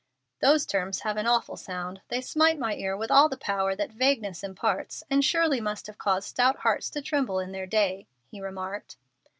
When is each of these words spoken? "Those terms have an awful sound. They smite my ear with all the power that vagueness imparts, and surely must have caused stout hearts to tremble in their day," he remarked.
"Those 0.39 0.65
terms 0.65 1.01
have 1.01 1.15
an 1.17 1.27
awful 1.27 1.55
sound. 1.55 2.01
They 2.07 2.21
smite 2.21 2.57
my 2.57 2.73
ear 2.73 2.97
with 2.97 3.11
all 3.11 3.29
the 3.29 3.37
power 3.37 3.75
that 3.75 3.91
vagueness 3.91 4.41
imparts, 4.43 5.03
and 5.11 5.23
surely 5.23 5.61
must 5.61 5.85
have 5.85 5.99
caused 5.99 6.27
stout 6.27 6.55
hearts 6.61 6.89
to 6.89 7.03
tremble 7.03 7.37
in 7.39 7.51
their 7.51 7.67
day," 7.67 8.07
he 8.31 8.41
remarked. 8.41 8.97